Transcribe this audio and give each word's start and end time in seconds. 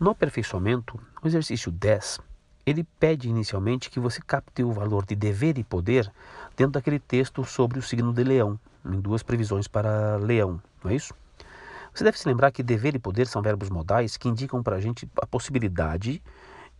No 0.00 0.12
aperfeiçoamento, 0.12 0.98
o 1.22 1.26
exercício 1.26 1.70
10, 1.70 2.20
ele 2.64 2.84
pede 2.98 3.28
inicialmente 3.28 3.90
que 3.90 4.00
você 4.00 4.18
capte 4.26 4.62
o 4.62 4.72
valor 4.72 5.04
de 5.04 5.14
dever 5.14 5.58
e 5.58 5.62
poder 5.62 6.10
dentro 6.56 6.72
daquele 6.72 6.98
texto 6.98 7.44
sobre 7.44 7.78
o 7.78 7.82
signo 7.82 8.10
de 8.10 8.24
leão, 8.24 8.58
em 8.82 8.98
duas 8.98 9.22
previsões 9.22 9.68
para 9.68 10.16
leão, 10.16 10.58
não 10.82 10.90
é 10.90 10.94
isso? 10.94 11.12
Você 11.92 12.02
deve 12.02 12.18
se 12.18 12.26
lembrar 12.26 12.50
que 12.50 12.62
dever 12.62 12.94
e 12.94 12.98
poder 12.98 13.26
são 13.26 13.42
verbos 13.42 13.68
modais 13.68 14.16
que 14.16 14.26
indicam 14.26 14.62
para 14.62 14.76
a 14.76 14.80
gente 14.80 15.06
a 15.20 15.26
possibilidade 15.26 16.22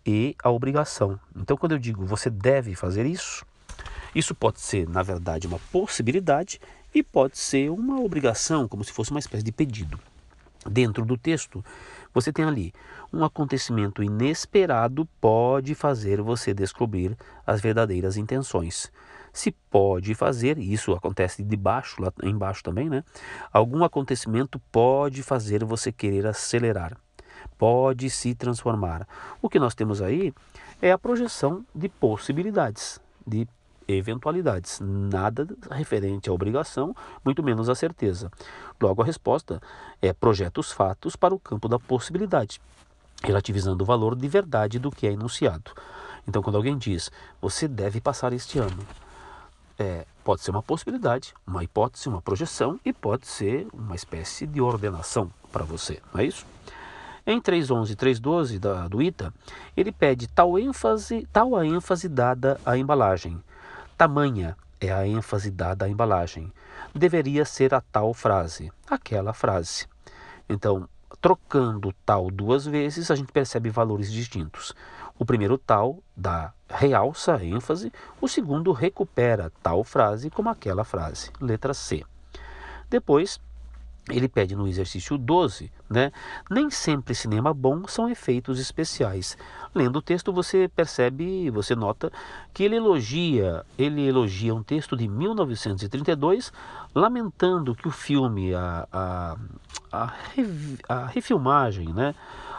e 0.07 0.35
a 0.43 0.49
obrigação. 0.49 1.21
Então, 1.37 1.59
quando 1.59 1.73
eu 1.73 1.79
digo 1.79 2.07
você 2.07 2.31
deve 2.31 2.75
fazer 2.75 3.05
isso, 3.05 3.45
isso 4.15 4.35
pode 4.35 4.63
ser, 4.63 4.89
na 4.89 5.03
verdade, 5.03 5.47
uma 5.47 5.59
possibilidade 5.71 6.59
e 6.95 7.03
pode 7.03 7.37
ser 7.37 7.71
uma 7.71 8.01
obrigação, 8.01 8.67
como 8.67 8.83
se 8.83 8.93
fosse 8.95 9.11
uma 9.11 9.21
espécie 9.21 9.45
de 9.45 9.53
pedido. 9.53 10.01
Dentro 10.67 11.07
do 11.07 11.17
texto, 11.17 11.65
você 12.13 12.33
tem 12.33 12.45
ali 12.45 12.73
um 13.13 13.25
acontecimento 13.25 14.03
inesperado 14.03 15.07
pode 15.21 15.75
fazer 15.75 16.21
você 16.21 16.55
descobrir 16.55 17.17
as 17.47 17.61
verdadeiras 17.61 18.17
intenções. 18.17 18.91
Se 19.33 19.53
pode 19.71 20.15
fazer, 20.15 20.59
isso 20.59 20.93
acontece 20.93 21.43
de 21.43 21.57
baixo, 21.57 22.03
lá 22.03 22.13
embaixo 22.23 22.63
também, 22.63 22.89
né? 22.89 23.05
Algum 23.53 23.85
acontecimento 23.85 24.59
pode 24.73 25.23
fazer 25.23 25.65
você 25.65 25.93
querer 25.93 26.27
acelerar, 26.27 26.97
pode 27.57 28.11
se 28.11 28.35
transformar. 28.35 29.07
O 29.41 29.49
que 29.49 29.61
nós 29.61 29.75
temos 29.75 30.03
aí 30.03 30.33
é 30.83 30.91
a 30.91 30.99
projeção 30.99 31.65
de 31.75 31.89
possibilidades, 31.89 33.01
de 33.27 33.47
eventualidades, 33.97 34.81
nada 34.81 35.47
referente 35.71 36.29
à 36.29 36.33
obrigação, 36.33 36.95
muito 37.25 37.43
menos 37.43 37.69
à 37.69 37.75
certeza. 37.75 38.31
Logo, 38.81 39.03
a 39.03 39.05
resposta 39.05 39.61
é 40.01 40.13
projeta 40.13 40.61
os 40.61 40.73
fatos 40.73 41.17
para 41.17 41.35
o 41.35 41.39
campo 41.39 41.69
da 41.69 41.79
possibilidade, 41.79 42.61
relativizando 43.23 43.83
o 43.83 43.87
valor 43.87 44.15
de 44.15 44.29
verdade 44.29 44.79
do 44.79 44.91
que 44.91 45.07
é 45.07 45.13
enunciado. 45.13 45.73
Então, 46.27 46.43
quando 46.43 46.57
alguém 46.57 46.77
diz, 46.77 47.11
você 47.41 47.67
deve 47.67 48.01
passar 48.01 48.33
este 48.33 48.59
ano, 48.59 48.79
é, 49.79 50.05
pode 50.23 50.43
ser 50.43 50.51
uma 50.51 50.63
possibilidade, 50.63 51.35
uma 51.47 51.65
hipótese, 51.65 52.09
uma 52.09 52.21
projeção 52.21 52.79
e 52.85 52.93
pode 52.93 53.27
ser 53.27 53.67
uma 53.73 53.97
espécie 53.97 54.47
de 54.47 54.61
ordenação 54.61 55.31
para 55.51 55.65
você, 55.65 56.01
não 56.13 56.21
é 56.21 56.27
isso? 56.27 56.47
Em 57.27 57.41
3.11 57.41 57.91
e 57.91 57.97
3.12 57.97 58.59
da, 58.59 58.89
do 58.89 59.01
ITA, 59.01 59.33
ele 59.77 59.93
pede 59.93 60.27
tal 60.27 60.59
ênfase, 60.59 61.27
tal 61.33 61.57
a 61.57 61.67
ênfase 61.67 62.09
dada 62.09 62.61
à 62.65 62.77
embalagem. 62.77 63.41
Tamanha 64.01 64.57
é 64.81 64.91
a 64.91 65.07
ênfase 65.07 65.51
dada 65.51 65.85
à 65.85 65.89
embalagem. 65.91 66.51
Deveria 66.95 67.45
ser 67.45 67.75
a 67.75 67.83
tal 67.83 68.15
frase, 68.15 68.73
aquela 68.89 69.35
frase. 69.35 69.87
Então, 70.49 70.89
trocando 71.21 71.93
tal 72.07 72.31
duas 72.31 72.65
vezes, 72.65 73.11
a 73.11 73.15
gente 73.15 73.31
percebe 73.31 73.69
valores 73.69 74.11
distintos. 74.11 74.75
O 75.19 75.27
primeiro 75.27 75.59
tal 75.59 75.99
dá 76.17 76.55
realça, 76.67 77.45
ênfase, 77.45 77.93
o 78.23 78.27
segundo 78.27 78.73
recupera 78.73 79.53
tal 79.63 79.85
frase 79.85 80.31
como 80.31 80.49
aquela 80.49 80.83
frase, 80.83 81.31
letra 81.39 81.75
C. 81.75 82.03
Depois, 82.89 83.39
ele 84.09 84.29
pede 84.29 84.57
no 84.57 84.67
exercício 84.67 85.19
12, 85.19 85.71
né? 85.89 86.11
Nem 86.51 86.71
sempre 86.71 87.15
cinema 87.15 87.53
bom 87.53 87.87
são 87.87 88.09
efeitos 88.09 88.59
especiais. 88.59 89.37
Lendo 89.75 89.97
o 89.97 90.03
texto 90.03 90.33
você 90.33 90.69
percebe, 90.69 91.51
você 91.51 91.75
nota 91.75 92.11
que 92.53 92.65
ele 92.65 92.77
elogia, 92.77 93.65
ele 93.79 94.07
elogia 94.07 94.55
um 94.55 94.63
texto 94.63 94.97
de 94.97 95.07
1932, 95.07 96.53
lamentando 96.95 97.75
que 97.75 97.87
o 97.87 97.91
filme, 97.91 98.55
a, 98.55 98.89
a, 98.93 99.37
a, 99.93 100.13
a 100.89 101.07
refilmagem, 101.07 101.93
né? 101.93 102.15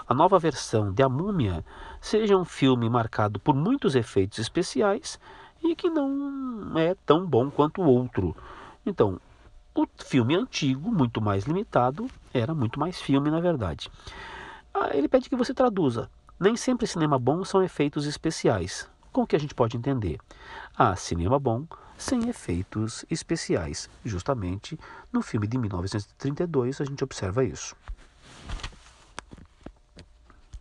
A 0.08 0.14
nova 0.14 0.38
versão 0.38 0.92
de 0.92 1.02
A 1.02 1.10
Múmia 1.10 1.64
seja 2.02 2.38
um 2.38 2.46
filme 2.46 2.90
marcado 2.90 3.40
por 3.40 3.56
muitos 3.56 3.96
efeitos 3.96 4.40
especiais 4.40 5.20
e 5.64 5.76
que 5.76 5.90
não 5.90 6.78
é 6.78 6.96
tão 7.06 7.26
bom 7.26 7.50
quanto 7.50 7.82
o 7.82 7.86
outro. 7.86 8.36
Então, 8.86 9.20
o 9.74 9.88
filme 10.04 10.36
antigo, 10.36 10.92
muito 10.92 11.22
mais 11.22 11.46
limitado, 11.46 12.10
era 12.34 12.54
muito 12.54 12.80
mais 12.80 13.00
filme, 13.02 13.32
na 13.32 13.40
verdade. 13.40 13.90
Ah, 14.74 14.90
ele 14.94 15.08
pede 15.08 15.30
que 15.30 15.36
você 15.36 15.54
traduza. 15.54 16.10
Nem 16.40 16.58
sempre 16.58 16.88
cinema 16.88 17.18
bom 17.18 17.46
são 17.46 17.64
efeitos 17.64 18.06
especiais. 18.06 18.90
Com 19.12 19.22
o 19.22 19.28
que 19.28 19.36
a 19.36 19.40
gente 19.40 19.56
pode 19.56 19.78
entender? 19.78 20.20
Ah, 20.78 20.96
cinema 20.96 21.40
bom 21.40 21.66
sem 21.98 22.28
efeitos 22.28 23.06
especiais. 23.10 23.90
Justamente 24.04 24.78
no 25.12 25.22
filme 25.22 25.48
de 25.48 25.58
1932 25.58 26.82
a 26.82 26.86
gente 26.86 27.04
observa 27.04 27.44
isso. 27.46 27.76